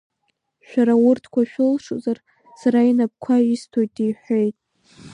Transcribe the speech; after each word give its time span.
Шәара 0.67 0.95
урҭқәа 1.07 1.41
шәылшозар, 1.49 2.17
сара 2.59 2.79
инапқәа 2.89 3.35
исҭоит,— 3.53 3.93
иҳәеит. 4.07 4.57